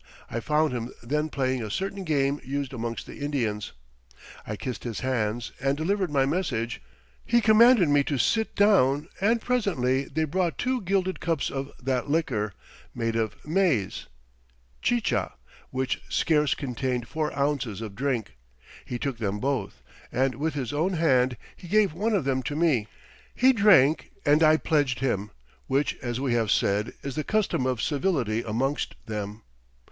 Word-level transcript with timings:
I 0.31 0.39
found 0.39 0.73
him 0.73 0.91
then 1.03 1.29
playing 1.29 1.61
a 1.61 1.69
certain 1.69 2.03
game 2.03 2.41
used 2.43 2.73
amongst 2.73 3.05
the 3.05 3.19
Indians.... 3.19 3.71
I 4.47 4.55
kissed 4.55 4.83
his 4.83 5.01
hands, 5.01 5.51
and 5.61 5.77
delivered 5.77 6.09
my 6.09 6.25
Message; 6.25 6.81
he 7.23 7.39
commanded 7.39 7.87
me 7.87 8.03
to 8.05 8.17
sit 8.17 8.55
down, 8.55 9.07
and 9.21 9.39
presently 9.39 10.05
they 10.05 10.23
brought 10.23 10.57
two 10.57 10.81
gilded 10.81 11.19
cups 11.19 11.51
of 11.51 11.71
that 11.79 12.09
Liquor, 12.09 12.55
made 12.95 13.15
of 13.15 13.35
Mayz 13.45 14.07
[chicha] 14.81 15.33
which 15.69 16.01
scarce 16.09 16.55
contained 16.55 17.07
four 17.07 17.31
ounces 17.37 17.79
of 17.79 17.93
Drink; 17.93 18.33
he 18.83 18.97
took 18.97 19.19
them 19.19 19.37
both, 19.39 19.83
and 20.11 20.33
with 20.33 20.55
his 20.55 20.73
own 20.73 20.93
Hand 20.93 21.37
he 21.55 21.67
gave 21.67 21.93
one 21.93 22.13
of 22.15 22.25
them 22.25 22.41
to 22.41 22.55
me; 22.55 22.87
he 23.35 23.53
drank, 23.53 24.09
and 24.25 24.41
I 24.41 24.57
pledged 24.57 24.97
him, 24.97 25.29
which 25.67 25.95
as 26.01 26.19
we 26.19 26.33
have 26.33 26.49
said, 26.49 26.93
is 27.03 27.13
the 27.13 27.23
custom 27.23 27.67
of 27.67 27.79
Civility 27.83 28.41
amongst 28.41 28.95
them. 29.05 29.43